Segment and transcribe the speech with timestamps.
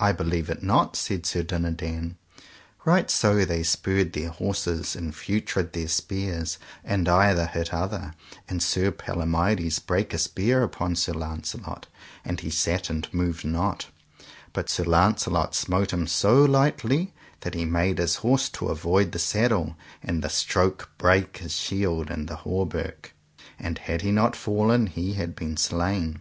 [0.00, 2.16] I believe it not, said Sir Dinadan.
[2.84, 8.14] Right so they spurred their horses and feutred their spears, and either hit other,
[8.48, 11.86] and Sir Palomides brake a spear upon Sir Launcelot,
[12.24, 13.86] and he sat and moved not;
[14.52, 19.20] but Sir Launcelot smote him so lightly that he made his horse to avoid the
[19.20, 23.12] saddle, and the stroke brake his shield and the hauberk,
[23.60, 26.20] and had he not fallen he had been slain.